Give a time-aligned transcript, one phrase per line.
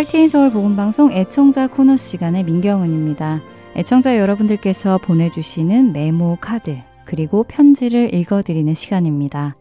[0.00, 3.42] 할티인 서울 보건방송 애청자 코너 시간의 민경은입니다.
[3.76, 9.56] 애청자 여러분들께서 보내주시는 메모 카드 그리고 편지를 읽어드리는 시간입니다.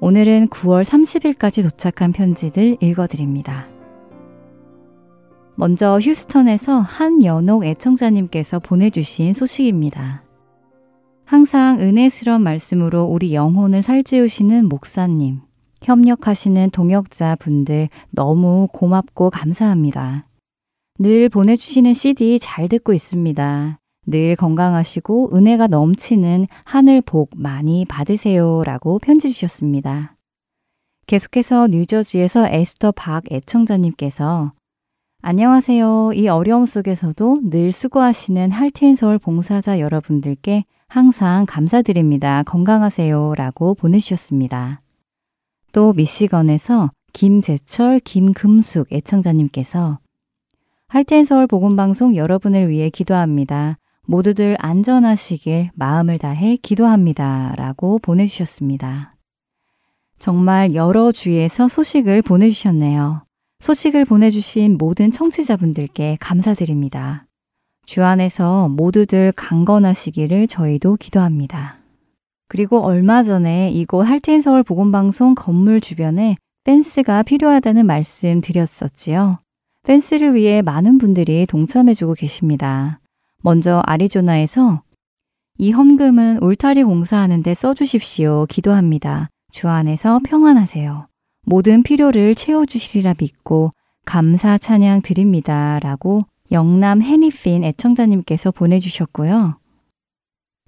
[0.00, 3.66] 오늘은 9월 30일까지 도착한 편지들 읽어드립니다.
[5.54, 10.24] 먼저 휴스턴에서 한연옥 애청자님께서 보내주신 소식입니다.
[11.26, 15.42] 항상 은혜스러운 말씀으로 우리 영혼을 살찌우시는 목사님,
[15.84, 20.24] 협력하시는 동역자 분들 너무 고맙고 감사합니다.
[20.98, 23.78] 늘 보내주시는 CD 잘 듣고 있습니다.
[24.06, 30.16] 늘 건강하시고 은혜가 넘치는 하늘 복 많이 받으세요 라고 편지 주셨습니다.
[31.06, 34.52] 계속해서 뉴저지에서 에스터 박 애청자님께서
[35.22, 36.12] 안녕하세요.
[36.14, 42.42] 이 어려움 속에서도 늘 수고하시는 할티앤서울 봉사자 여러분들께 항상 감사드립니다.
[42.42, 43.34] 건강하세요.
[43.34, 44.83] 라고 보내주셨습니다.
[45.74, 49.98] 또 미시건에서 김재철, 김금숙 애청자님께서
[50.86, 53.78] 할텐 서울 복음 방송 여러분을 위해 기도합니다.
[54.06, 57.54] 모두들 안전하시길 마음을 다해 기도합니다.
[57.56, 59.14] 라고 보내 주셨습니다.
[60.20, 63.22] 정말 여러 주에서 소식을 보내 주셨네요.
[63.58, 67.26] 소식을 보내 주신 모든 청취자분들께 감사드립니다.
[67.84, 71.83] 주 안에서 모두들 강건하시기를 저희도 기도합니다.
[72.48, 79.38] 그리고 얼마 전에 이곳 할텐서울 보건방송 건물 주변에 펜스가 필요하다는 말씀 드렸었지요.
[79.84, 83.00] 펜스를 위해 많은 분들이 동참해주고 계십니다.
[83.42, 84.82] 먼저 아리조나에서
[85.58, 88.46] 이 헌금은 울타리 공사하는데 써주십시오.
[88.48, 89.28] 기도합니다.
[89.52, 91.06] 주 안에서 평안하세요.
[91.46, 93.70] 모든 필요를 채워주시리라 믿고
[94.06, 95.78] 감사 찬양 드립니다.
[95.80, 99.58] 라고 영남 해니핀 애청자님께서 보내주셨고요.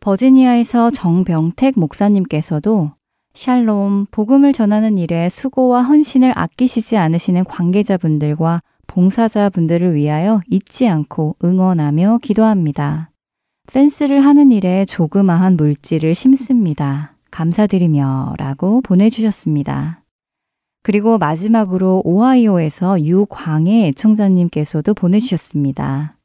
[0.07, 2.93] 버지니아에서 정병택 목사님께서도
[3.35, 13.11] 샬롬, 복음을 전하는 일에 수고와 헌신을 아끼시지 않으시는 관계자분들과 봉사자분들을 위하여 잊지 않고 응원하며 기도합니다.
[13.67, 17.17] 펜스를 하는 일에 조그마한 물질을 심습니다.
[17.33, 20.05] 감사드리며 라고 보내주셨습니다.
[20.85, 26.16] 그리고 마지막으로 오하이오에서 유광의 애청자님께서도 보내주셨습니다.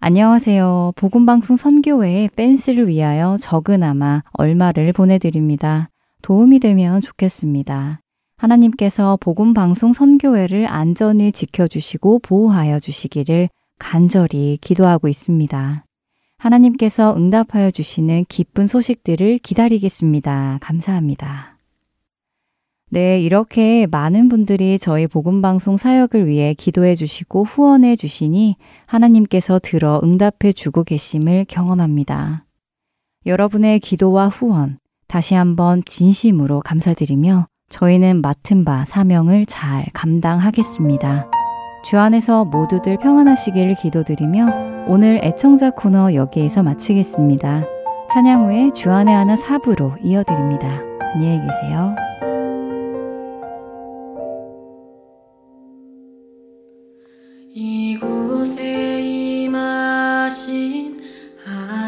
[0.00, 0.92] 안녕하세요.
[0.94, 5.90] 복음방송 선교회에 댄스를 위하여 적은아마 얼마를 보내드립니다.
[6.22, 8.00] 도움이 되면 좋겠습니다.
[8.36, 13.48] 하나님께서 복음방송 선교회를 안전히 지켜주시고 보호하여 주시기를
[13.80, 15.84] 간절히 기도하고 있습니다.
[16.38, 20.58] 하나님께서 응답하여 주시는 기쁜 소식들을 기다리겠습니다.
[20.62, 21.57] 감사합니다.
[22.90, 28.56] 네, 이렇게 많은 분들이 저희 복음방송 사역을 위해 기도해 주시고 후원해 주시니
[28.86, 32.44] 하나님께서 들어 응답해 주고 계심을 경험합니다.
[33.26, 41.30] 여러분의 기도와 후원 다시 한번 진심으로 감사드리며 저희는 맡은 바 사명을 잘 감당하겠습니다.
[41.84, 47.64] 주 안에서 모두들 평안하시기를 기도드리며 오늘 애청자 코너 여기에서 마치겠습니다.
[48.10, 50.80] 찬양 후에 주안의 하나 사부로 이어드립니다.
[51.14, 51.94] 안녕히 계세요.
[61.48, 61.87] 하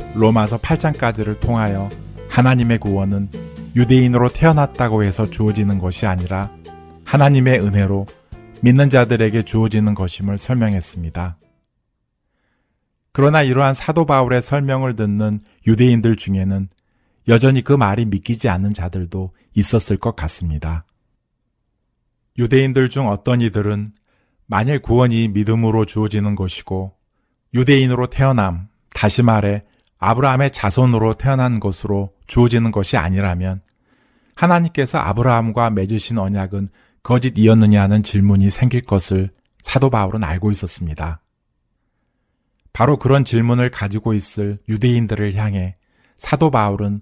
[0.13, 1.89] 로마서 8장까지를 통하여
[2.29, 3.29] 하나님의 구원은
[3.75, 6.51] 유대인으로 태어났다고 해서 주어지는 것이 아니라
[7.05, 8.05] 하나님의 은혜로
[8.61, 11.37] 믿는 자들에게 주어지는 것임을 설명했습니다.
[13.13, 16.69] 그러나 이러한 사도 바울의 설명을 듣는 유대인들 중에는
[17.27, 20.85] 여전히 그 말이 믿기지 않는 자들도 있었을 것 같습니다.
[22.37, 23.93] 유대인들 중 어떤 이들은
[24.47, 26.93] 만일 구원이 믿음으로 주어지는 것이고
[27.53, 29.63] 유대인으로 태어남, 다시 말해
[30.01, 33.61] 아브라함의 자손으로 태어난 것으로 주어지는 것이 아니라면
[34.35, 36.69] 하나님께서 아브라함과 맺으신 언약은
[37.03, 39.29] 거짓이었느냐는 질문이 생길 것을
[39.61, 41.21] 사도 바울은 알고 있었습니다.
[42.73, 45.75] 바로 그런 질문을 가지고 있을 유대인들을 향해
[46.17, 47.01] 사도 바울은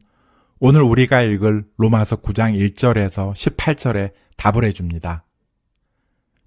[0.60, 5.24] 오늘 우리가 읽을 로마서 9장 1절에서 18절에 답을 해줍니다.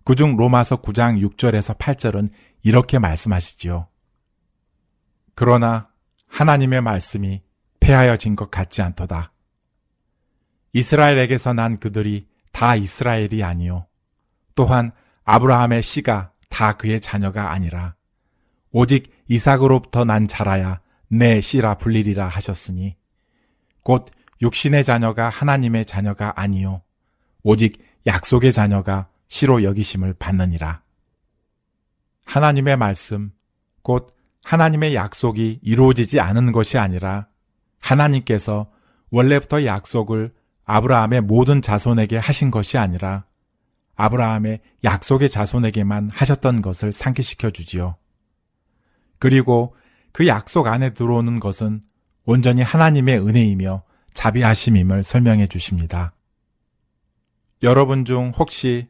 [0.04, 2.28] 그중 로마서 9장 6절에서 8절은
[2.62, 3.86] 이렇게 말씀하시지요.
[5.34, 5.91] 그러나
[6.32, 7.42] 하나님의 말씀이
[7.78, 9.32] 폐하여진 것 같지 않도다.
[10.72, 13.86] 이스라엘에게서 난 그들이 다 이스라엘이 아니요.
[14.54, 14.92] 또한
[15.24, 17.94] 아브라함의 씨가 다 그의 자녀가 아니라
[18.70, 22.96] 오직 이삭으로부터 난 자라야 내 씨라 불리리라 하셨으니
[23.82, 24.10] 곧
[24.40, 26.82] 육신의 자녀가 하나님의 자녀가 아니요
[27.42, 30.82] 오직 약속의 자녀가 씨로 여기심을 받느니라.
[32.24, 33.32] 하나님의 말씀,
[33.82, 37.26] 곧 하나님의 약속이 이루어지지 않은 것이 아니라
[37.78, 38.70] 하나님께서
[39.10, 40.32] 원래부터 약속을
[40.64, 43.24] 아브라함의 모든 자손에게 하신 것이 아니라
[43.96, 47.96] 아브라함의 약속의 자손에게만 하셨던 것을 상기시켜 주지요.
[49.18, 49.74] 그리고
[50.12, 51.80] 그 약속 안에 들어오는 것은
[52.24, 53.82] 온전히 하나님의 은혜이며
[54.14, 56.14] 자비하심임을 설명해 주십니다.
[57.62, 58.88] 여러분 중 혹시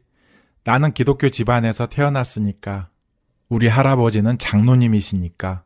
[0.63, 2.89] 나는 기독교 집안에서 태어났으니까
[3.53, 5.63] 우리 할아버지는 장로님이시니까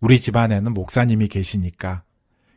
[0.00, 2.02] 우리 집안에는 목사님이 계시니까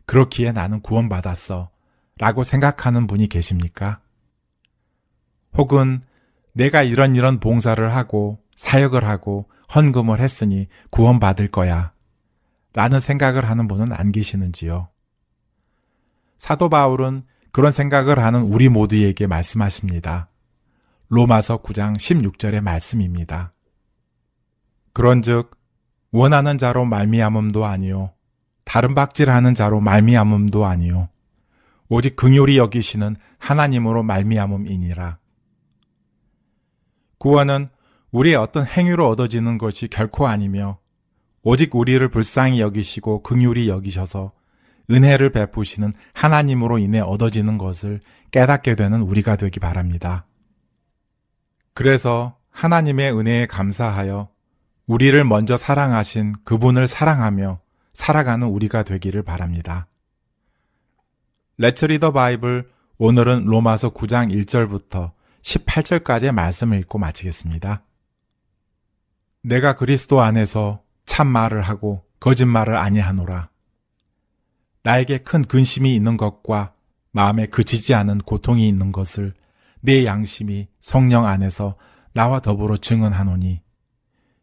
[0.06, 1.70] 그렇기에 나는 구원받았어
[2.18, 4.02] 라고 생각하는 분이 계십니까?
[5.54, 6.02] 혹은
[6.52, 11.94] 내가 이런 이런 봉사를 하고 사역을 하고 헌금을 했으니 구원받을 거야
[12.74, 14.90] 라는 생각을 하는 분은 안 계시는지요?
[16.38, 20.28] 사도 바울은 그런 생각을 하는 우리 모두에게 말씀하십니다.
[21.08, 23.54] 로마서 9장 16절의 말씀입니다.
[24.98, 25.52] 그런즉
[26.12, 28.14] 원하는 자로 말미암음도 아니요
[28.66, 31.10] 다른 박질하는 자로 말미암음도 아니요
[31.88, 35.20] 오직 긍휼히 여기시는 하나님으로 말미암음이니라.
[37.20, 37.70] 구원은
[38.10, 40.80] 우리의 어떤 행위로 얻어지는 것이 결코 아니며
[41.44, 44.32] 오직 우리를 불쌍히 여기시고 긍휼히 여기셔서
[44.90, 48.02] 은혜를 베푸시는 하나님으로 인해 얻어지는 것을
[48.32, 50.26] 깨닫게 되는 우리가 되기 바랍니다.
[51.76, 54.36] 그래서 하나님의 은혜에 감사하여
[54.88, 57.60] 우리를 먼저 사랑하신 그분을 사랑하며
[57.94, 59.88] 살아가는 우리가 되기를 바랍니다.
[61.58, 67.84] 레츠 리더 바이블 오늘은 로마서 9장 1절부터 18절까지의 말씀을 읽고 마치겠습니다.
[69.42, 73.50] 내가 그리스도 안에서 참말을 하고 거짓말을 아니하노라.
[74.84, 76.74] 나에게 큰 근심이 있는 것과
[77.12, 79.34] 마음에 그치지 않은 고통이 있는 것을
[79.82, 81.76] 내 양심이 성령 안에서
[82.14, 83.62] 나와 더불어 증언하노니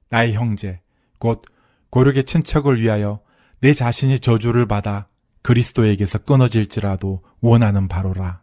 [0.08, 0.80] 나의 형제
[1.18, 1.42] 곧
[1.90, 3.20] 고르게 친척을 위하여
[3.60, 5.08] 내 자신이 저주를 받아
[5.42, 8.42] 그리스도에게서 끊어질지라도 원하는 바로라.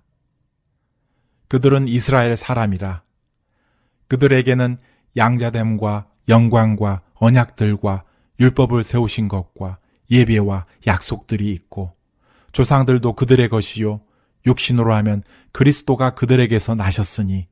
[1.48, 3.04] 그들은 이스라엘 사람이라.
[4.08, 4.78] 그들에게는
[5.18, 8.04] 양자됨과 영광과 언약들과
[8.40, 11.94] 율법을 세우신 것과 예배와 약속들이 있고
[12.52, 14.02] 조상들도 그들의 것이요
[14.46, 17.48] 육신으로 하면 그리스도가 그들에게서 나셨으니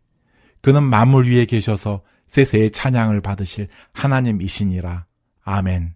[0.62, 5.06] 그는 만물 위에 계셔서 세세의 찬양을 받으실 하나님이시니라.
[5.42, 5.96] 아멘.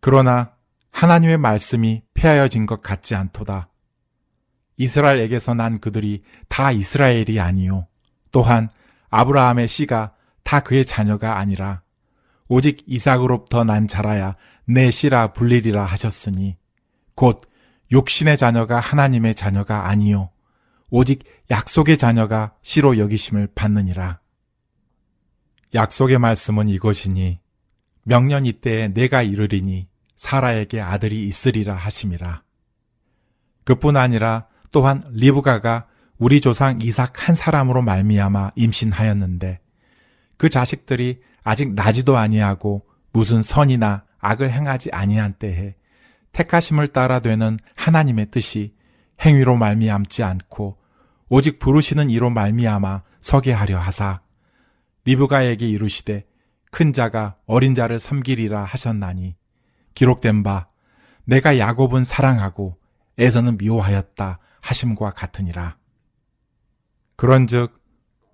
[0.00, 0.52] 그러나
[0.90, 3.70] 하나님의 말씀이 폐하여진 것 같지 않도다.
[4.76, 7.86] 이스라엘에게서 난 그들이 다 이스라엘이 아니요.
[8.32, 8.68] 또한
[9.10, 11.82] 아브라함의 씨가 다 그의 자녀가 아니라
[12.48, 16.56] 오직 이삭으로부터 난 자라야 내 씨라 불리리라 하셨으니
[17.14, 17.40] 곧
[17.92, 20.30] 욕신의 자녀가 하나님의 자녀가 아니요
[20.90, 24.23] 오직 약속의 자녀가 씨로 여기심을 받느니라.
[25.74, 27.40] 약속의 말씀은 이것이니
[28.04, 32.42] 명년 이때에 내가 이르리니 사라에게 아들이 있으리라 하심이라.
[33.64, 35.86] 그뿐 아니라 또한 리브가가
[36.18, 39.58] 우리 조상 이삭 한 사람으로 말미암아 임신하였는데
[40.36, 45.74] 그 자식들이 아직 나지도 아니하고 무슨 선이나 악을 행하지 아니한 때에
[46.32, 48.74] 택하심을 따라 되는 하나님의 뜻이
[49.20, 50.78] 행위로 말미암지 않고
[51.28, 54.23] 오직 부르시는 이로 말미암아 서게 하려 하사
[55.04, 56.26] 리브가에게 이르시되
[56.70, 59.36] 큰 자가 어린 자를 섬기리라 하셨나니
[59.94, 60.68] 기록된 바
[61.24, 62.78] 내가 야곱은 사랑하고
[63.16, 65.76] 에서는 미워하였다 하심과 같으니라.
[67.16, 67.74] 그런즉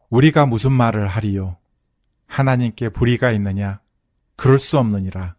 [0.09, 1.59] 우리가 무슨 말을 하리요?
[2.27, 3.81] 하나님께 불의가 있느냐?
[4.37, 5.37] 그럴 수 없느니라.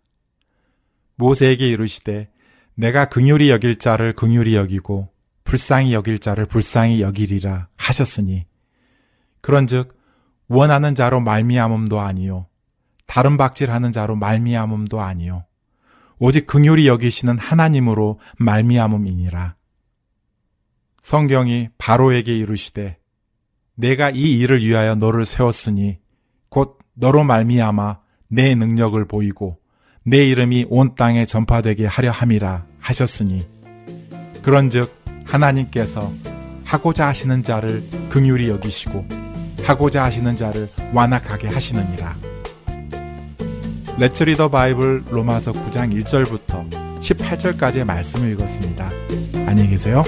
[1.15, 2.29] 모세에게 이르시되
[2.75, 5.09] 내가 긍휼히 여길 자를 긍휼히 여기고
[5.43, 8.45] 불쌍히 여길 자를 불쌍히 여기리라 하셨으니
[9.41, 10.00] 그런즉
[10.51, 12.47] 원하는 자로 말미암음도 아니요
[13.07, 15.45] 다른 박질하는 자로 말미암음도 아니요
[16.19, 19.55] 오직 긍휼히 여기시는 하나님으로 말미암음이니라.
[20.99, 22.97] 성경이 바로에게 이르시되
[23.75, 25.97] 내가 이 일을 위하여 너를 세웠으니
[26.49, 29.57] 곧 너로 말미암아 내 능력을 보이고
[30.03, 33.47] 내 이름이 온 땅에 전파되게 하려 함이라 하셨으니
[34.43, 34.93] 그런즉
[35.25, 36.11] 하나님께서
[36.65, 39.30] 하고자 하시는 자를 긍휼히 여기시고
[39.63, 42.15] 하고자 하시는 자를 완악하게 하시느니라.
[43.97, 48.89] 레츠 리더 바이블 로마서 9장 1절부터 18절까지의 말씀을 읽었습니다.
[49.47, 50.03] 안녕히 계세요.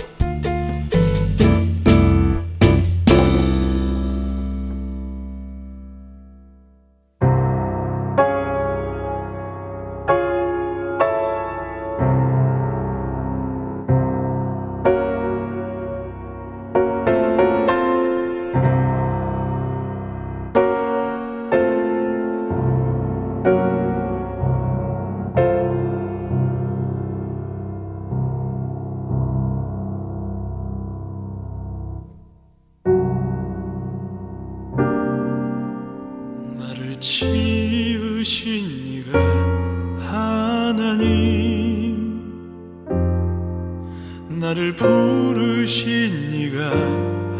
[44.43, 46.69] 나를 부르신 네가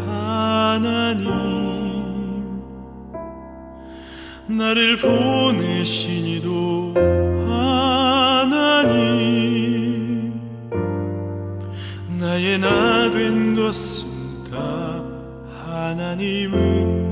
[0.06, 1.28] 하나님.
[4.46, 6.94] 나를 보내신 이도
[7.46, 9.12] 하나님.
[12.18, 14.08] 나의 나 된 것은
[14.50, 15.04] 다
[15.66, 17.03] 하나님 은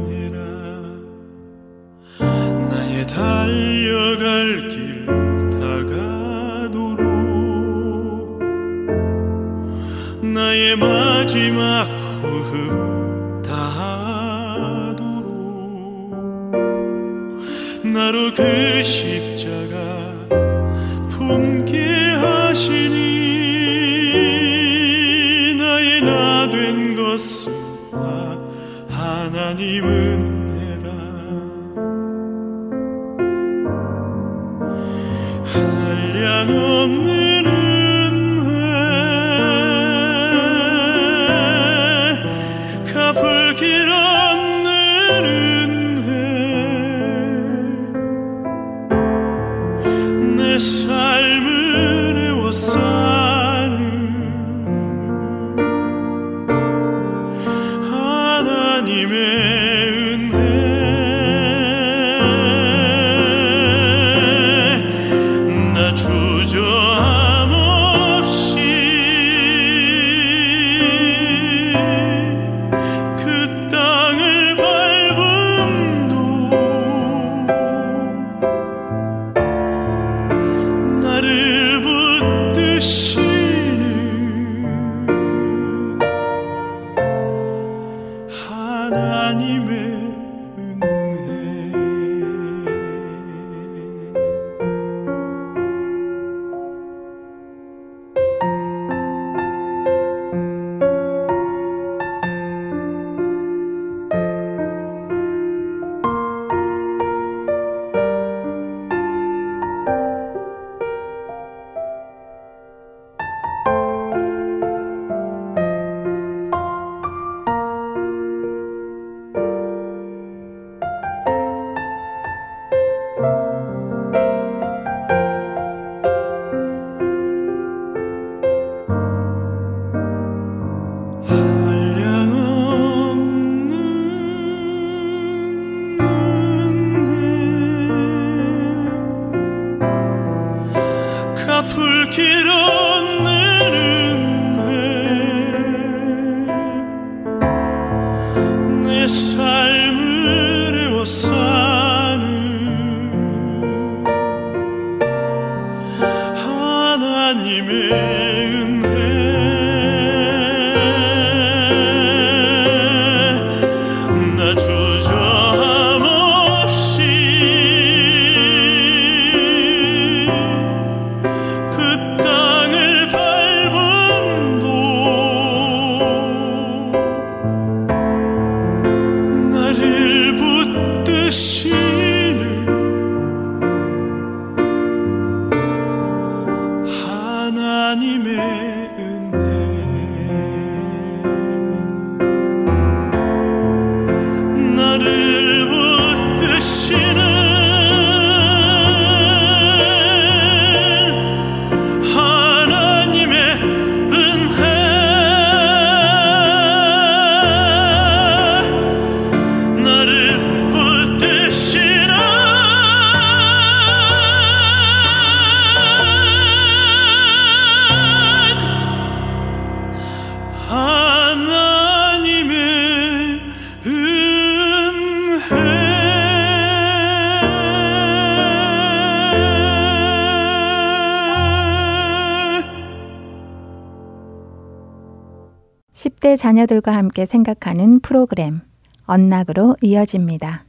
[236.33, 238.61] 10대 자녀들과 함께 생각하는 프로그램
[239.07, 240.65] 언락으로 이어집니다.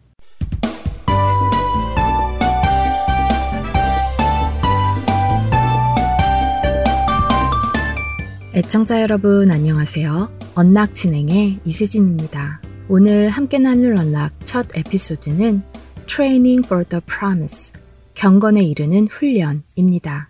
[8.54, 10.32] 애청자 여러분 안녕하세요.
[10.56, 12.62] 언락 진행의 이세진입니다.
[12.90, 15.64] 오늘 함께 나눌 언락 첫 에피소드는
[16.08, 17.74] Training for the Promise
[18.14, 20.30] 경건에 이르는 훈련입니다.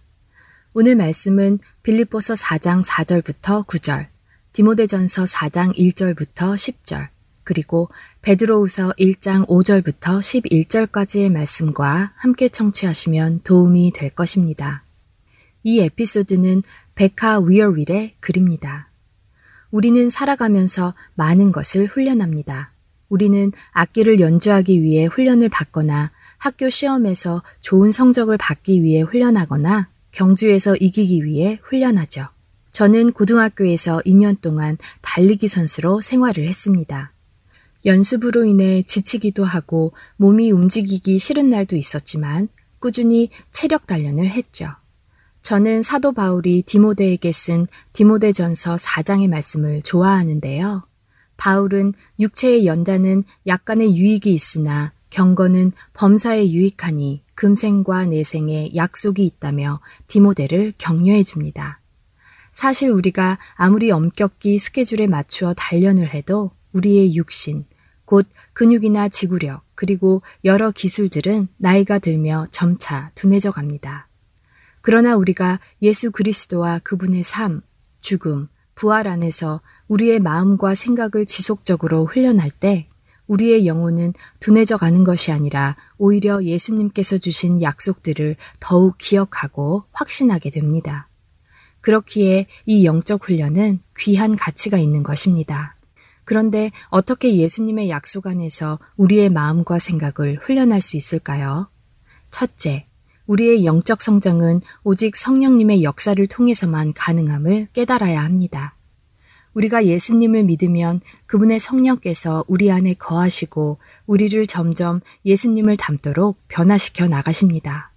[0.73, 4.12] 오늘 말씀은 빌립보서 4장 4절부터 9절,
[4.53, 7.09] 디모데전서 4장 1절부터 10절,
[7.43, 7.89] 그리고
[8.21, 14.83] 베드로우서 1장 5절부터 11절까지의 말씀과 함께 청취하시면 도움이 될 것입니다.
[15.63, 16.61] 이 에피소드는
[16.93, 18.91] 베카 위어윌의 글입니다.
[19.71, 22.73] 우리는 살아가면서 많은 것을 훈련합니다.
[23.09, 31.25] 우리는 악기를 연주하기 위해 훈련을 받거나 학교 시험에서 좋은 성적을 받기 위해 훈련하거나 경주에서 이기기
[31.25, 32.27] 위해 훈련하죠.
[32.73, 37.13] 저는 고등학교에서 2년 동안 달리기 선수로 생활을 했습니다.
[37.85, 44.69] 연습으로 인해 지치기도 하고 몸이 움직이기 싫은 날도 있었지만 꾸준히 체력 단련을 했죠.
[45.43, 50.87] 저는 사도 바울이 디모데에게 쓴 디모데전서 4장의 말씀을 좋아하는데요.
[51.37, 61.21] 바울은 육체의 연단은 약간의 유익이 있으나 경건은 범사에 유익하니 금생과 내생에 약속이 있다며 디모데를 격려해
[61.21, 61.82] 줍니다.
[62.53, 67.65] 사실 우리가 아무리 엄격히 스케줄에 맞추어 단련을 해도 우리의 육신,
[68.05, 74.07] 곧 근육이나 지구력, 그리고 여러 기술들은 나이가 들며 점차 둔해져 갑니다.
[74.81, 77.61] 그러나 우리가 예수 그리스도와 그분의 삶,
[78.01, 82.87] 죽음, 부활 안에서 우리의 마음과 생각을 지속적으로 훈련할 때
[83.27, 91.07] 우리의 영혼은 둔해져 가는 것이 아니라 오히려 예수님께서 주신 약속들을 더욱 기억하고 확신하게 됩니다.
[91.83, 95.75] 그렇기에 이 영적 훈련은 귀한 가치가 있는 것입니다.
[96.25, 101.69] 그런데 어떻게 예수님의 약속 안에서 우리의 마음과 생각을 훈련할 수 있을까요?
[102.31, 102.87] 첫째,
[103.27, 108.75] 우리의 영적 성장은 오직 성령님의 역사를 통해서만 가능함을 깨달아야 합니다.
[109.53, 117.92] 우리가 예수님을 믿으면 그분의 성령께서 우리 안에 거하시고 우리를 점점 예수님을 닮도록 변화시켜 나가십니다.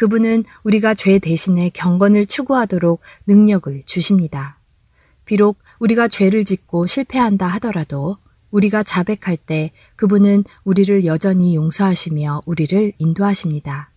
[0.00, 4.58] 그분은 우리가 죄 대신에 경건을 추구하도록 능력을 주십니다.
[5.26, 8.16] 비록 우리가 죄를 짓고 실패한다 하더라도
[8.50, 13.90] 우리가 자백할 때 그분은 우리를 여전히 용서하시며 우리를 인도하십니다.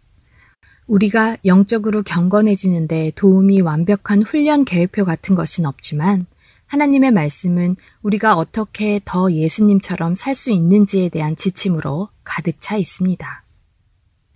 [0.87, 6.25] 우리가 영적으로 경건해지는데 도움이 완벽한 훈련 계획표 같은 것은 없지만
[6.67, 13.42] 하나님의 말씀은 우리가 어떻게 더 예수님처럼 살 수 있는지에 대한 지침으로 가득 차 있습니다.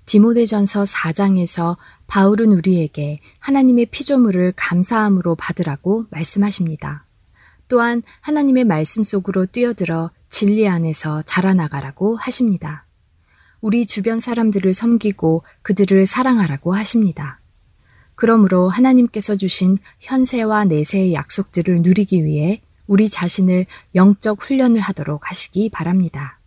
[0.07, 1.75] 디모데전서 4장에서
[2.07, 7.05] 바울은 우리에게 하나님의 피조물을 감사함으로 받으라고 말씀하십니다.
[7.67, 12.85] 또한 하나님의 말씀 속으로 뛰어들어 진리 안에서 자라나가라고 하십니다.
[13.59, 17.41] 우리 주변 사람들을 섬기고 그들을 사랑하라고 하십니다.
[18.15, 26.39] 그러므로 하나님께서 주신 현세와 내세의 약속들을 누리기 위해 우리 자신을 영적 훈련을 하도록 하시기 바랍니다.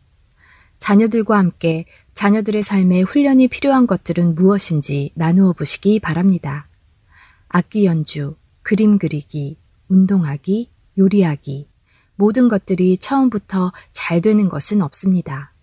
[0.79, 1.85] 자녀들과 함께
[2.21, 6.69] 자녀들의 삶에 훈련이 필요한 것들은 무엇인지 나누어 보시기 바랍니다.
[7.49, 9.57] 악기 연주, 그림 그리기,
[9.89, 11.71] 운동하기, 요리하기,
[12.17, 15.55] 모든 것들이 처음부터 잘 되는 것은 없습니다.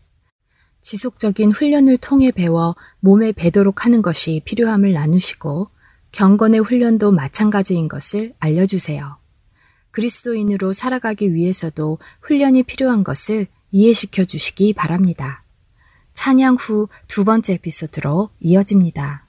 [0.82, 5.67] 지속적인 훈련을 통해 배워 몸에 배도록 하는 것이 필요함을 나누시고
[6.12, 9.17] 경건의 훈련도 마찬가지인 것을 알려주세요.
[9.91, 15.43] 그리스도인으로 살아가기 위해서도 훈련이 필요한 것을 이해시켜 주시기 바랍니다.
[16.18, 19.27] 찬양 후 두 번째 에피소드로 이어집니다.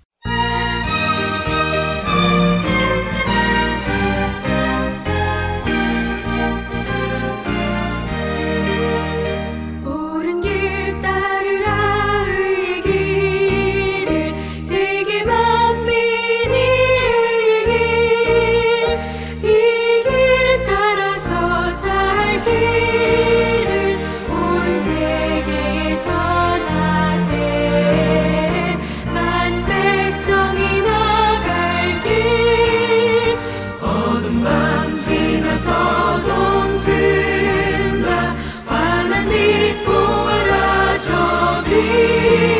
[41.80, 42.57] see.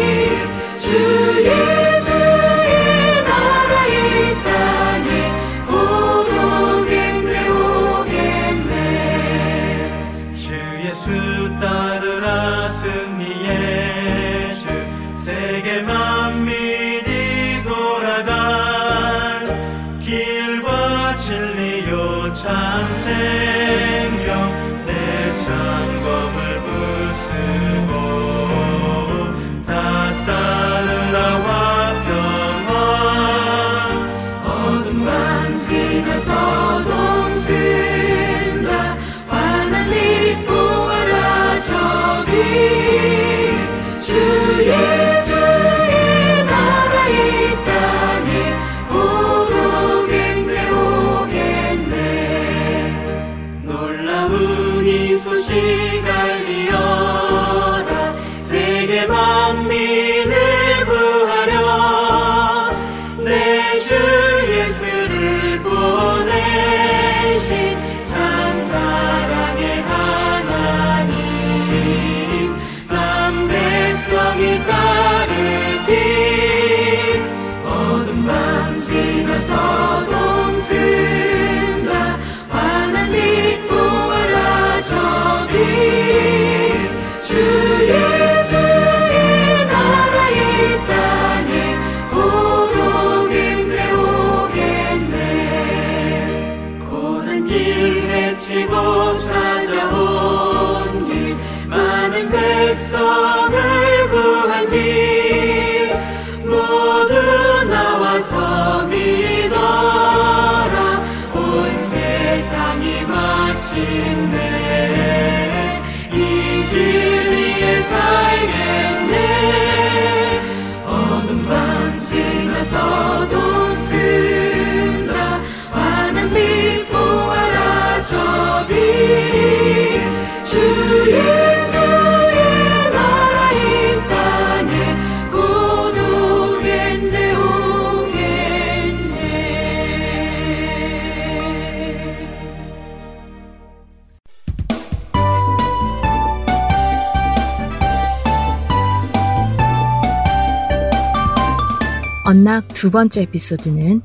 [152.48, 154.00] 언락 두 번째 에피소드는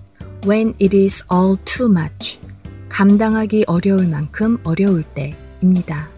[0.46, 2.42] When It Is All Too Much
[2.90, 6.10] 감당하기 어려울 만큼 어려울 때입니다.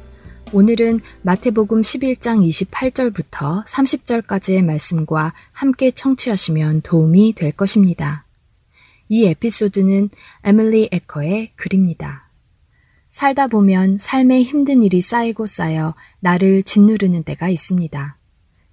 [0.52, 8.26] 오늘은 마태복음 11장 28절부터 30절까지의 말씀과 함께 청취하시면 도움이 될 것입니다.
[9.08, 10.10] 이 에피소드는
[10.44, 12.32] 에밀리 에커의 글입니다.
[13.12, 18.15] 살다 보면 삶에 힘든 일이 쌓이고 쌓여 나를 짓누르는 때가 있습니다.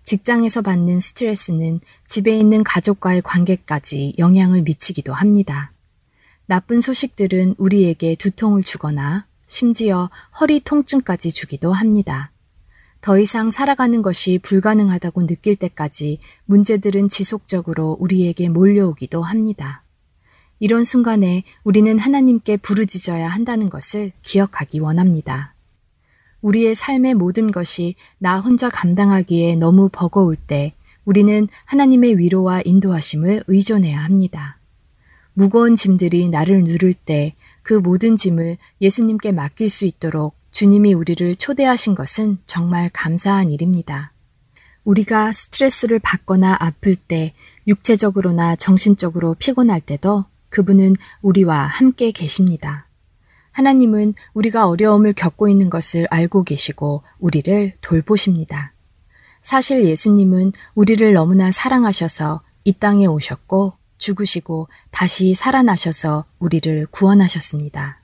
[0.04, 5.72] 직장에서 받는 스트레스는 집에 있는 가족과의 관계까지 영향을 미치기도 합니다.
[6.46, 10.10] 나쁜 소식들은 우리에게 두통을 주거나 심지어
[10.40, 12.32] 허리 통증까지 주기도 합니다.
[13.00, 19.82] 더 이상 살아가는 것이 불가능하다고 느낄 때까지 문제들은 지속적으로 우리에게 몰려오기도 합니다.
[20.60, 25.54] 이런 순간에 우리는 하나님께 부르짖어야 한다는 것을 기억하기 원합니다.
[26.42, 30.74] 우리의 삶의 모든 것이 나 혼자 감당하기에 너무 버거울 때
[31.05, 34.59] 우리는 하나님의 위로와 인도하심을 의존해야 합니다.
[35.35, 41.94] 무거운 짐들이 나를 누를 때 그 모든 짐을 예수님께 맡길 수 있도록 주님이 우리를 초대하신
[41.94, 44.12] 것은 정말 감사한 일입니다.
[44.85, 47.33] 우리가 스트레스를 받거나 아플 때
[47.68, 52.87] 육체적으로나 정신적으로 피곤할 때도 그분은 우리와 함께 계십니다.
[53.52, 58.72] 하나님은 우리가 어려움을 겪고 있는 것을 알고 계시고 우리를 돌보십니다.
[59.42, 68.02] 사실 예수님은 우리를 너무나 사랑하셔서 이 땅에 오셨고 죽으시고 다시 살아나셔서 우리를 구원하셨습니다.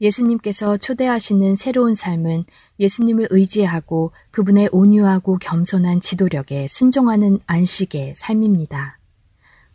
[0.00, 2.44] 예수님께서 초대하시는 새로운 삶은
[2.80, 8.98] 예수님을 의지하고 그분의 온유하고 겸손한 지도력에 순종하는 안식의 삶입니다.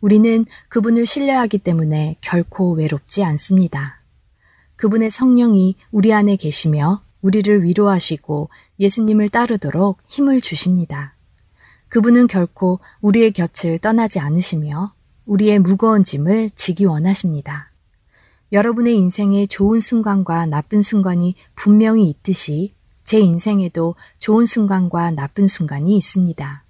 [0.00, 3.97] 우리는 그분을 신뢰하기 때문에 결코 외롭지 않습니다.
[4.78, 11.16] 그분의 성령이 우리 안에 계시며 우리를 위로하시고 예수님을 따르도록 힘을 주십니다.
[11.88, 14.94] 그분은 결코 우리의 곁을 떠나지 않으시며
[15.26, 17.72] 우리의 무거운 짐을 지기 원하십니다.
[18.52, 26.64] 여러분의 인생에 좋은 순간과 나쁜 순간이 분명히 있듯이 제 인생에도 좋은 순간과 나쁜 순간이 있습니다.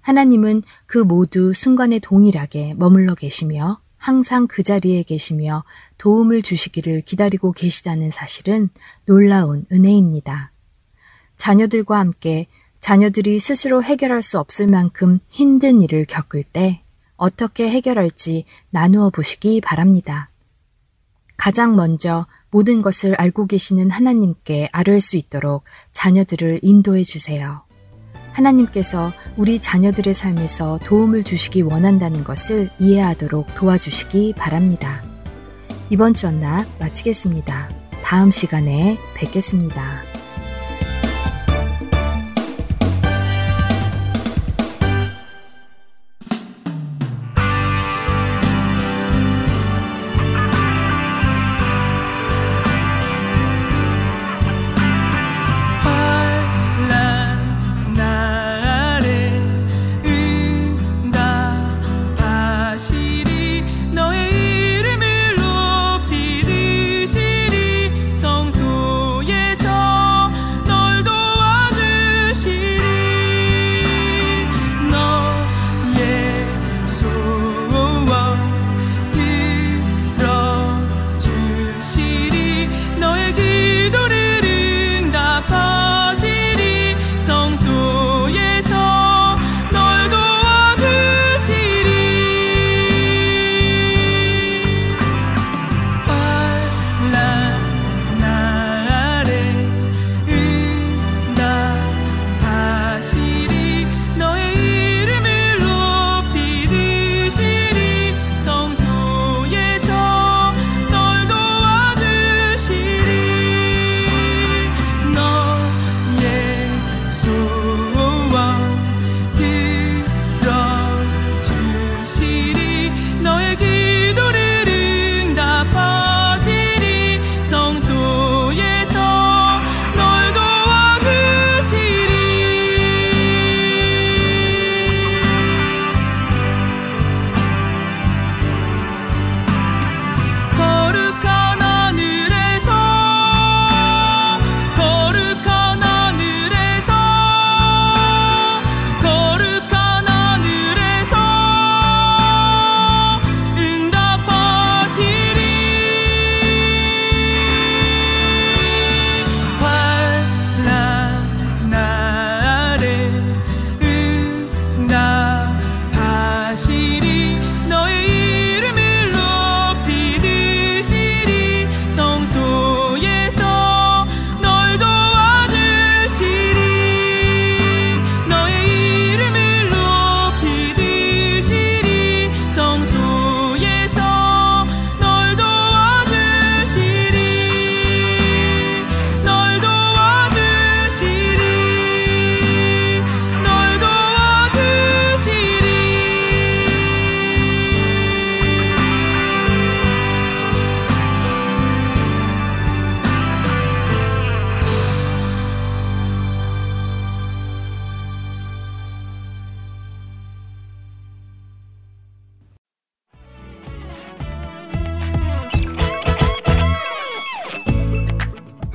[0.00, 5.62] 하나님은 그 모두 순간에 동일하게 머물러 계시며 항상 그 자리에 계시며
[5.96, 8.68] 도움을 주시기를 기다리고 계시다는 사실은
[9.06, 10.50] 놀라운 은혜입니다.
[11.36, 12.48] 자녀들과 함께
[12.80, 16.82] 자녀들이 스스로 해결할 수 없을 만큼 힘든 일을 겪을 때
[17.14, 20.30] 어떻게 해결할지 나누어 보시기 바랍니다.
[21.36, 25.62] 가장 먼저 모든 것을 알고 계시는 하나님께 아뢰 수 있도록
[25.92, 27.62] 자녀들을 인도해 주세요.
[28.32, 35.02] 하나님께서 우리 자녀들의 삶에서 도움을 주시기 원한다는 것을 이해하도록 도와주시기 바랍니다.
[35.90, 37.68] 이번 주 언락 마치겠습니다.
[38.02, 40.11] 다음 시간에 뵙겠습니다.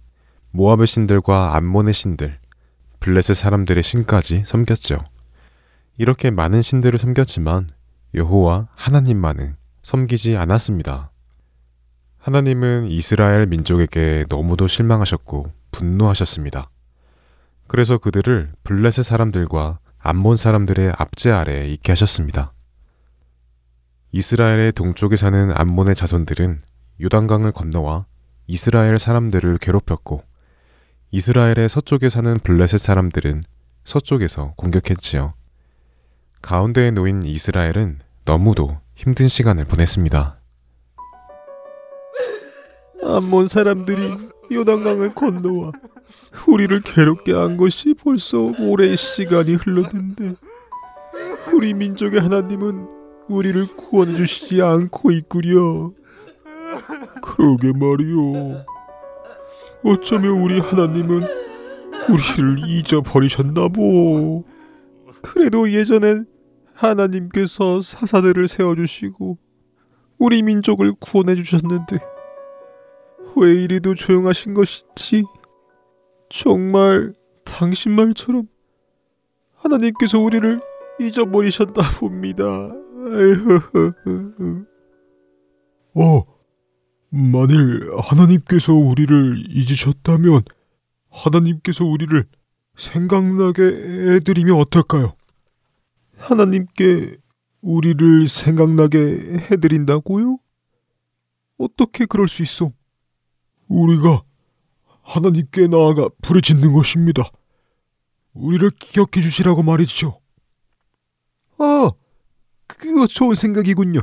[0.52, 2.40] 모압의 신들과 암몬의 신들,
[3.02, 5.00] 블레셋 사람들의 신까지 섬겼죠.
[5.98, 7.68] 이렇게 많은 신들을 섬겼지만
[8.14, 11.12] 여호와 하나님만은 섬기지 않았습니다.
[12.20, 16.70] 하나님은 이스라엘 민족에게 너무도 실망하셨고 분노하셨습니다.
[17.72, 22.52] 그래서 그들을 블레셋 사람들과 암몬 사람들의 압제 아래 있게 하셨습니다.
[24.12, 26.60] 이스라엘의 동쪽에 사는 암몬의 자손들은
[27.02, 28.08] 요단강을 건너와
[28.46, 30.22] 이스라엘 사람들을 괴롭혔고
[31.12, 33.42] 이스라엘의 서쪽에 사는 블레셋 사람들은
[33.86, 35.34] 서쪽에서 공격했지요.
[36.42, 40.42] 가운데에 놓인 이스라엘은 너무도 힘든 시간을 보냈습니다.
[43.02, 44.18] 암몬 사람들이
[44.52, 45.72] 요단강을 건너와
[46.48, 50.36] 우리를 괴롭게 한 것이 벌써 오랜 시간이 흘렀는데
[51.54, 52.88] 우리 민족의 하나님은
[53.28, 55.92] 우리를 구원해 주시지 않고 있구려.
[57.22, 58.66] 그러게 말이오.
[59.84, 61.24] 어쩌면 우리 하나님은
[62.10, 64.44] 우리를 잊어버리셨나 보.
[65.22, 66.26] 그래도 예전엔
[66.74, 69.38] 하나님께서 사사들을 세워주시고
[70.18, 71.98] 우리 민족을 구원해 주셨는데
[73.36, 75.24] 왜 이리도 조용하신 것이지?
[76.32, 77.14] 정말
[77.44, 78.48] 당신 말처럼
[79.56, 80.62] 하나님께서 우리를
[81.00, 82.42] 잊어버리셨나 봅니다.
[85.94, 86.24] 어,
[87.10, 90.44] 만일 하나님께서 우리를 잊으셨다면
[91.10, 92.26] 하나님께서 우리를
[92.78, 95.14] 생각나게 해드리면 어떨까요?
[96.18, 97.18] 하나님께
[97.62, 98.98] 우리를 생각나게
[99.52, 100.38] 해드린다고요?
[101.58, 102.72] 어떻게 그럴 수 있어?
[103.68, 104.24] 우리가
[105.02, 107.24] 하나님께 나아가 부르짖는 것입니다.
[108.34, 110.20] 우리를 기억해 주시라고 말이죠.
[111.58, 111.92] 아,
[112.68, 114.02] 그거 좋은 생각이군요.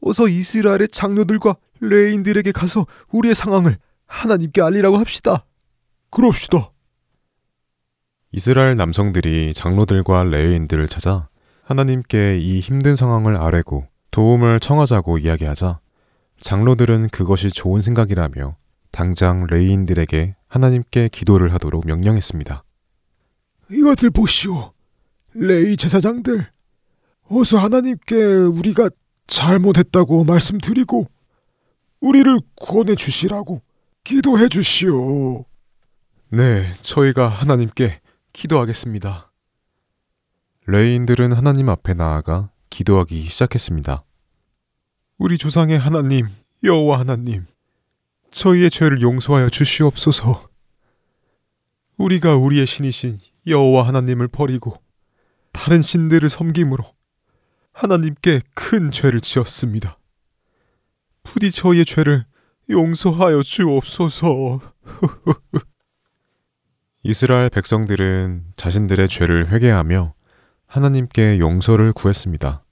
[0.00, 5.44] 어서 이스라엘의 장로들과 레인들에게 가서 우리의 상황을 하나님께 알리라고 합시다.
[6.10, 6.70] 그럽시다.
[8.32, 11.28] 이스라엘 남성들이 장로들과 레위인들을 찾아
[11.62, 15.80] 하나님께 이 힘든 상황을 아뢰고 도움을 청하자고 이야기하자
[16.40, 18.56] 장로들은 그것이 좋은 생각이라며
[18.96, 22.64] 당장 레위인들에게 하나님께 기도를 하도록 명령했습니다.
[23.70, 24.72] 이것들 보시오.
[25.34, 26.46] 레이 제사장들.
[27.28, 28.88] 어서 하나님께 우리가
[29.26, 31.04] 잘못했다고 말씀드리고
[32.00, 33.60] 우리를 구원해 주시라고
[34.02, 35.44] 기도해 주시오.
[36.30, 38.00] 네, 저희가 하나님께
[38.32, 39.30] 기도하겠습니다.
[40.68, 44.02] 레이인들은 하나님 앞에 나아가 기도하기 시작했습니다.
[45.18, 46.28] 우리 조상의 하나님,
[46.64, 47.44] 여호와 하나님,
[48.36, 50.46] 저희의 죄를 용서하여 주시옵소서.
[51.96, 54.76] 우리가 우리의 신이신 여호와 하나님을 버리고
[55.52, 56.84] 다른 신들을 섬김으로
[57.72, 59.98] 하나님께 큰 죄를 지었습니다.
[61.22, 62.26] 부디 저희의 죄를
[62.68, 64.60] 용서하여 주옵소서.
[67.04, 70.12] 이스라엘 백성들은 자신들의 죄를 회개하며
[70.66, 72.62] 하나님께 용서를 구했습니다.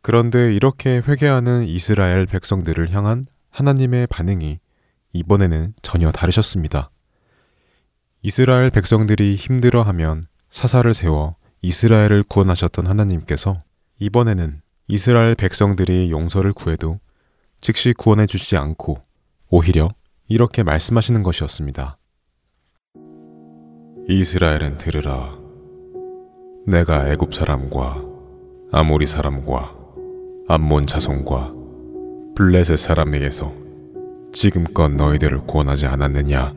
[0.00, 4.60] 그런데 이렇게 회개하는 이스라엘 백성들을 향한 하나님의 반응이
[5.16, 6.90] 이번에는 전혀 다르셨습니다.
[8.22, 13.58] 이스라엘 백성들이 힘들어하면 사사를 세워 이스라엘을 구원하셨던 하나님께서
[13.98, 17.00] 이번에는 이스라엘 백성들이 용서를 구해도
[17.60, 18.98] 즉시 구원해 주지 않고
[19.48, 19.88] 오히려
[20.28, 21.98] 이렇게 말씀하시는 것이었습니다.
[24.08, 25.36] 이스라엘은 들으라.
[26.66, 28.04] 내가 애굽 사람과
[28.72, 29.74] 아모리 사람과
[30.48, 31.54] 암몬 자손과
[32.36, 33.65] 블레셋 사람에게서
[34.36, 36.52] 지금껏 너희들을 구원하지 않았느냐?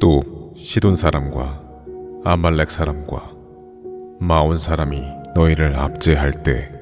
[0.00, 1.62] 또 시돈 사람과
[2.24, 3.30] 아말렉 사람과
[4.18, 5.04] 마온 사람이
[5.36, 6.72] 너희를 압제할 때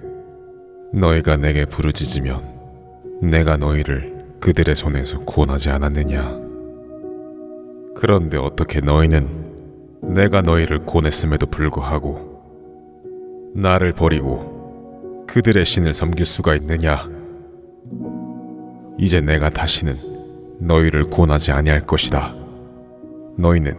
[0.94, 6.40] 너희가 내게 부르짖으면 내가 너희를 그들의 손에서 구원하지 않았느냐?
[7.96, 9.28] 그런데 어떻게 너희는
[10.14, 12.40] 내가 너희를 구원했음에도 불구하고
[13.54, 17.13] 나를 버리고 그들의 신을 섬길 수가 있느냐?
[18.98, 22.34] 이제 내가 다시는 너희를 구원하지 아니할 것이다.
[23.36, 23.76] 너희는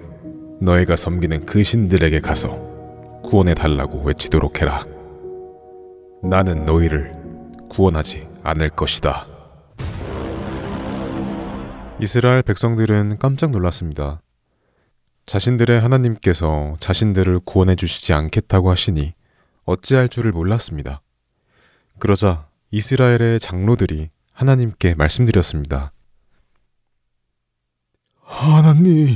[0.61, 2.49] 너희가 섬기는 그 신들에게 가서
[3.23, 4.83] 구원해 달라고 외치도록 해라.
[6.21, 7.13] 나는 너희를
[7.69, 9.27] 구원하지 않을 것이다.
[11.99, 14.21] 이스라엘 백성들은 깜짝 놀랐습니다.
[15.25, 19.13] 자신들의 하나님께서 자신들을 구원해 주시지 않겠다고 하시니
[19.63, 21.01] 어찌할 줄을 몰랐습니다.
[21.97, 25.93] 그러자 이스라엘의 장로들이 하나님께 말씀드렸습니다.
[28.19, 29.15] 하나님,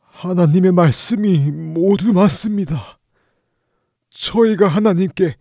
[0.00, 2.98] 하나님의 말씀이 모두 맞습니다.
[4.08, 5.36] 저희가 하나님께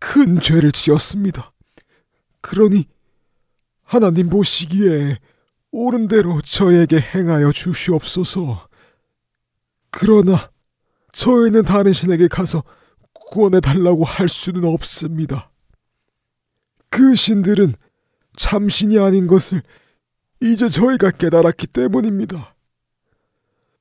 [0.00, 1.52] 큰 죄를 지었습니다.
[2.40, 2.88] 그러니
[3.84, 5.20] 하나님 보시기에
[5.70, 8.68] 옳은 대로 저에게 행하여 주시옵소서.
[9.92, 10.50] 그러나
[11.12, 12.64] 저희는 다른 신에게 가서
[13.12, 15.51] 구원해 달라고 할 수는 없습니다.
[16.92, 17.74] 그 신들은
[18.36, 19.62] 참신이 아닌 것을
[20.40, 22.54] 이제 저희가 깨달았기 때문입니다.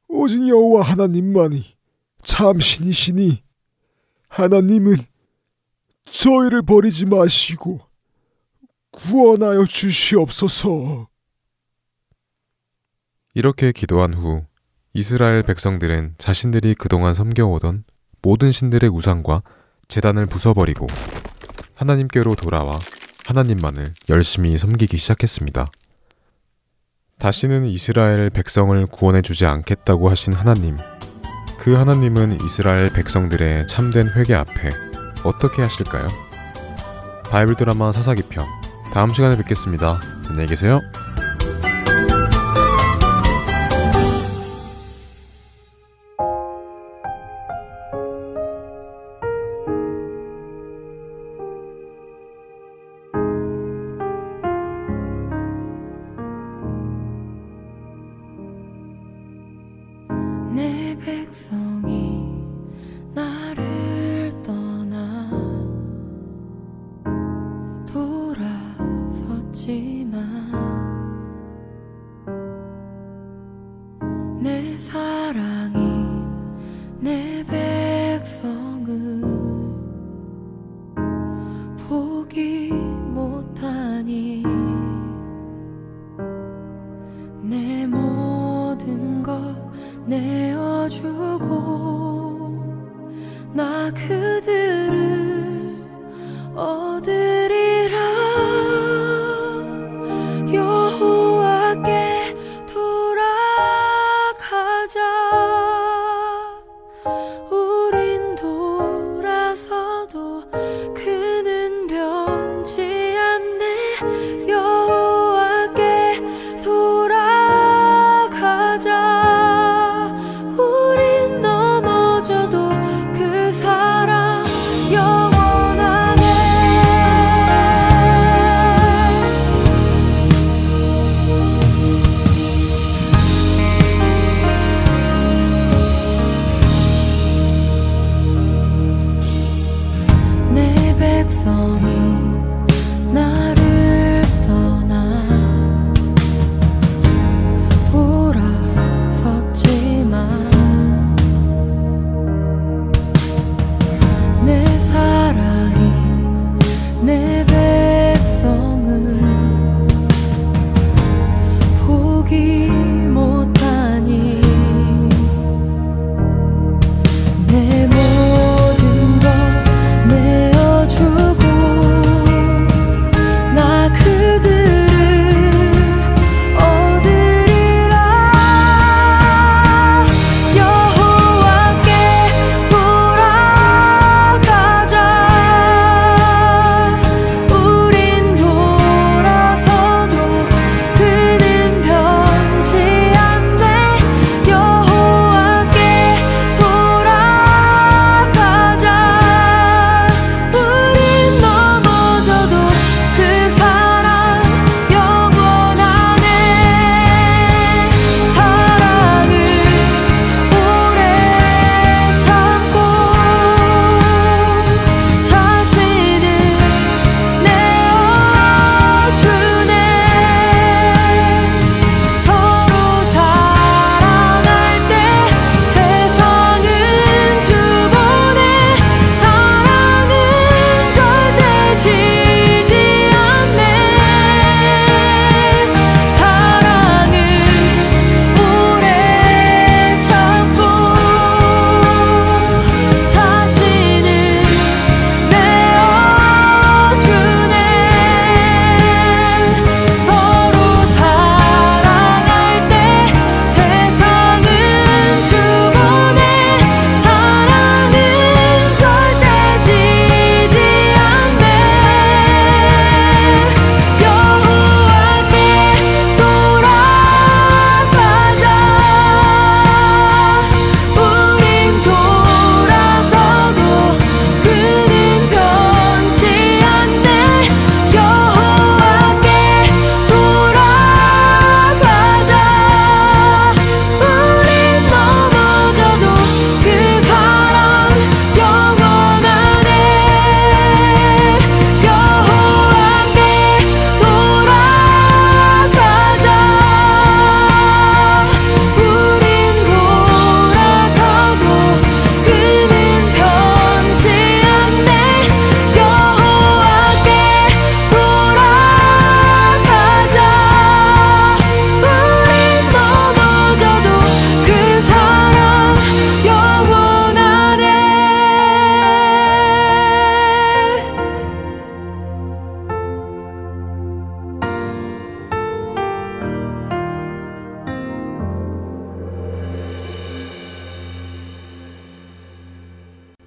[0.07, 1.75] 오직 여호와 하나님만이
[2.23, 3.43] 참신이시니
[4.29, 4.95] 하나님은
[6.05, 7.81] 저희를 버리지 마시고
[8.91, 11.09] 구원하여 주시옵소서.
[13.33, 14.45] 이렇게 기도한 후
[14.93, 17.83] 이스라엘 백성들은 자신들이 그동안 섬겨오던
[18.21, 19.43] 모든 신들의 우상과
[19.89, 20.87] 재단을 부숴버리고
[21.75, 22.79] 하나님께로 돌아와
[23.31, 25.67] 하나님만을 열심히 섬기기 시작했습니다.
[27.17, 30.77] 다시는 이스라엘 백성을 구원해 주지 않겠다고 하신 하나님.
[31.57, 34.71] 그 하나님은 이스라엘 백성들의 참된 회개 앞에
[35.23, 36.07] 어떻게 하실까요?
[37.29, 38.45] 바이블 드라마 사사기 편
[38.93, 40.01] 다음 시간에 뵙겠습니다.
[40.27, 40.81] 안녕히 계세요.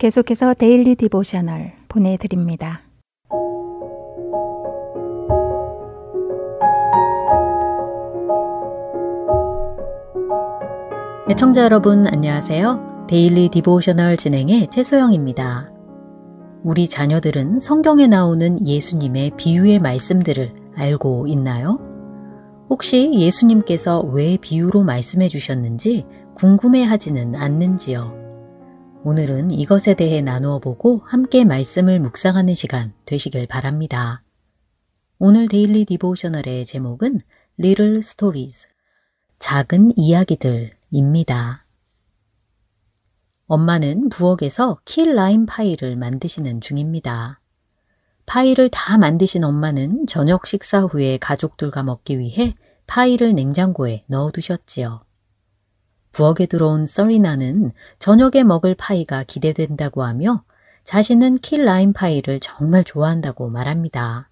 [0.05, 2.83] 계속해서 Daily Devotional 보내드립니다.
[11.31, 13.07] 애청자 여러분 안녕하세요.
[13.09, 15.73] Daily Devotional 진행의 최소영입니다.
[16.63, 21.79] 우리 자녀들은 성경에 나오는 예수님의 비유의 말씀들을 알고 있나요?
[22.69, 28.24] 혹시 예수님께서 왜 비유로 말씀해 주셨는지 궁금해 하지는 않는지요?
[29.07, 34.23] 오늘은 이것에 대해 나누어 보고 함께 말씀을 묵상하는 시간 되시길 바랍니다.
[35.19, 37.21] 오늘 Daily Devotional의 제목은
[37.61, 38.67] Little Stories,
[39.39, 41.67] 작은 이야기들입니다.
[43.47, 47.43] 엄마는 부엌에서 key lime pie를 만드시는 중입니다.
[48.25, 52.55] 파이를 다 만드신 엄마는 저녁 식사 후에 가족들과 먹기 위해
[52.87, 55.04] 파이를 냉장고에 넣어두셨지요.
[56.15, 60.45] 부엌에 들어온 서리나는 저녁에 먹을 파이가 기대된다고 하며
[60.85, 64.31] 자신은 key lime pie를 정말 좋아한다고 말합니다.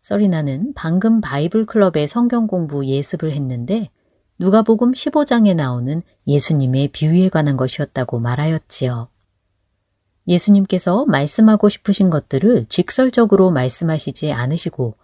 [0.00, 3.90] 서리나는 방금 바이블 클럽의 성경 공부 예습을 했는데
[4.38, 9.08] 누가복음 15장에 나오는 예수님의 비유에 관한 것이었다고 말하였지요.
[10.26, 14.96] 예수님께서 말씀하고 싶으신 것들을 직설적으로 말씀하시지 않으시고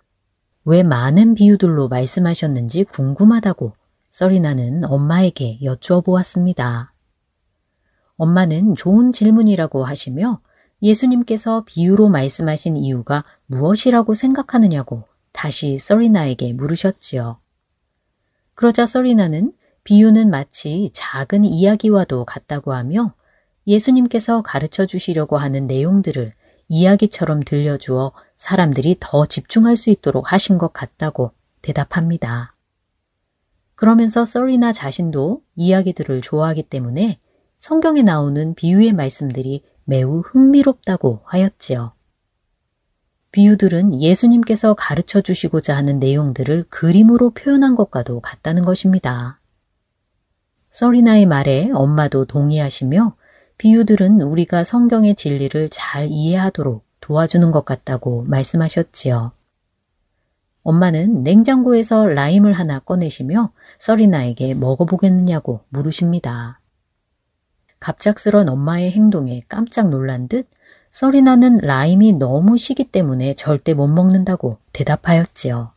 [0.64, 3.72] 왜 많은 비유들로 말씀하셨는지 궁금하다고
[4.16, 6.94] 서리나는 엄마에게 여쭈어 보았습니다.
[8.16, 10.40] 엄마는 좋은 질문이라고 하시며
[10.80, 15.02] 예수님께서 비유로 말씀하신 이유가 무엇이라고 생각하느냐고
[15.32, 17.36] 다시 서리나에게 물으셨지요.
[18.54, 19.52] 그러자 서리나는
[19.84, 23.12] 비유는 마치 작은 이야기와도 같다고 하며
[23.66, 26.32] 예수님께서 가르쳐 주시려고 하는 내용들을
[26.68, 32.55] 이야기처럼 들려주어 사람들이 더 집중할 수 있도록 하신 것 같다고 대답합니다.
[33.76, 37.20] 그러면서 서리나 자신도 이야기들을 좋아하기 때문에
[37.58, 41.92] 성경에 나오는 비유의 말씀들이 매우 흥미롭다고 하였지요.
[43.32, 49.40] 비유들은 예수님께서 가르쳐 주시고자 하는 내용들을 그림으로 표현한 것과도 같다는 것입니다.
[50.70, 53.14] 서리나의 말에 엄마도 동의하시며
[53.58, 59.32] 비유들은 우리가 성경의 진리를 잘 이해하도록 도와주는 것 같다고 말씀하셨지요.
[60.66, 66.60] 엄마는 냉장고에서 라임을 하나 꺼내시며 서리나에게 먹어보겠느냐고 물으십니다.
[67.78, 70.48] 갑작스런 엄마의 행동에 깜짝 놀란 듯
[70.90, 75.70] 서리나는 라임이 너무 시기 때문에 절대 못 먹는다고 대답하였지요.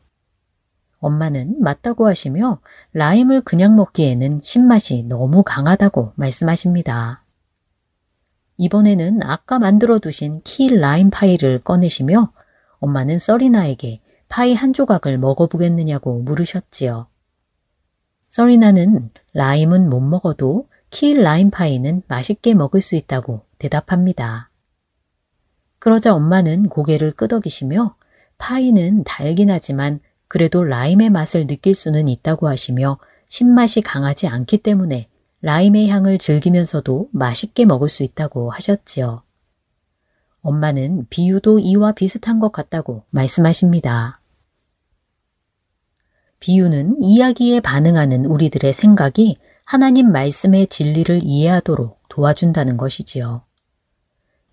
[0.97, 2.59] 엄마는 맞다고 하시며
[2.93, 7.23] 라임을 그냥 먹기에는 신맛이 너무 강하다고 말씀하십니다.
[8.57, 12.31] 이번에는 아까 만들어 두신 key lime pie를 꺼내시며
[12.79, 17.07] 엄마는 서리나에게 파이 한 조각을 먹어보겠느냐고 물으셨지요.
[18.29, 24.51] 서리나는 라임은 못 먹어도 key lime pie는 맛있게 먹을 수 있다고 대답합니다.
[25.79, 27.95] 그러자 엄마는 고개를 끄덕이시며
[28.37, 35.09] 파이는 달긴 하지만 그래도 라임의 맛을 느낄 수는 있다고 하시며 신맛이 강하지 않기 때문에
[35.41, 39.23] 라임의 향을 즐기면서도 맛있게 먹을 수 있다고 하셨지요.
[40.41, 44.18] 엄마는 비유도 이와 비슷한 것 같다고 말씀하십니다.
[46.39, 53.43] 비유는 이야기에 반응하는 우리들의 생각이 하나님 말씀의 진리를 이해하도록 도와준다는 것이지요.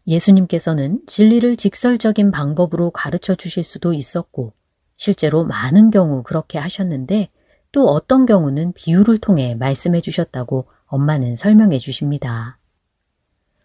[0.07, 4.53] 예수님께서는 진리를 직설적인 방법으로 가르쳐 주실 수도 있었고,
[4.97, 7.31] 실제로 많은 경우 그렇게 하셨는데,
[7.73, 12.59] 또 어떤 경우는 비유를 통해 말씀해 주셨다고 엄마는 설명해 주십니다.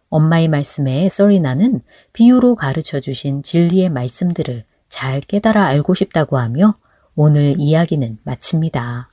[0.10, 6.74] 엄마의 말씀에 서리나는 비유로 가르쳐 주신 진리의 말씀들을 잘 깨달아 알고 싶다고 하며
[7.16, 9.10] 오늘 이야기는 마칩니다.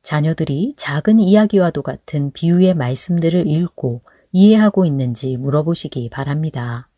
[0.00, 6.88] 자녀들이 작은 이야기와도 같은 비유의 말씀들을 읽고 이해하고 있는지 물어보시기 바랍니다.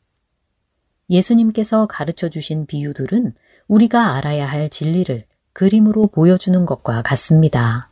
[1.10, 3.34] 예수님께서 가르쳐 주신 비유들은
[3.66, 7.90] 우리가 알아야 할 진리를 그림으로 보여주는 것과 같습니다.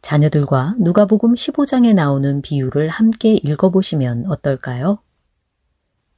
[0.00, 5.00] 자녀들과 누가복음 15장에 나오는 비유를 함께 읽어보시면 어떨까요?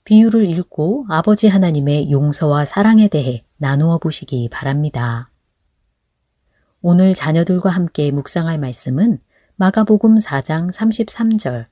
[0.04, 5.30] 비유를 읽고 아버지 하나님의 용서와 사랑에 대해 나누어 보시기 바랍니다.
[6.82, 9.18] 오늘 자녀들과 함께 묵상할 말씀은
[9.56, 11.66] 마가복음 4장 33절.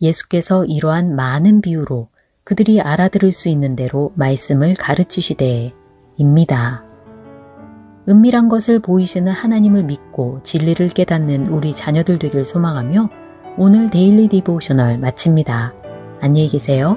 [0.00, 2.08] 예수께서 이러한 많은 비유로
[2.44, 5.72] 그들이 알아들을 수 있는 대로 말씀을 가르치시되
[6.16, 6.84] 입니다.
[8.08, 13.10] 은밀한 것을 보이시는 하나님을 믿고 진리를 깨닫는 우리 자녀들 되길 소망하며
[13.58, 15.74] 오늘 Daily Devotional 마칩니다.
[16.20, 16.96] 안녕히 계세요.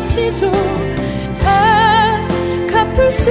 [0.00, 0.50] 아시죠
[1.38, 2.26] 다
[2.66, 3.30] 갚을 수